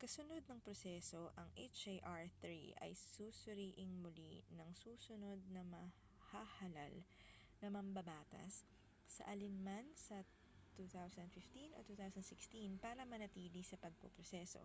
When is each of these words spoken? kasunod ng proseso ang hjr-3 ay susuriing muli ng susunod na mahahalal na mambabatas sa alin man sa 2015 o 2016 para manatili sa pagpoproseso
kasunod 0.00 0.42
ng 0.46 0.60
proseso 0.66 1.20
ang 1.40 1.48
hjr-3 1.64 2.42
ay 2.84 2.92
susuriing 3.14 3.88
muli 4.04 4.34
ng 4.58 4.68
susunod 4.84 5.38
na 5.54 5.62
mahahalal 5.74 6.94
na 7.64 7.68
mambabatas 7.76 8.54
sa 9.14 9.22
alin 9.32 9.56
man 9.66 9.86
sa 10.06 10.18
2015 10.76 11.72
o 11.72 11.78
2016 11.88 12.84
para 12.84 13.08
manatili 13.12 13.60
sa 13.64 13.80
pagpoproseso 13.84 14.60